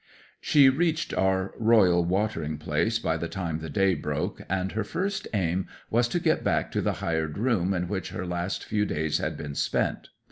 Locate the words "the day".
3.59-3.93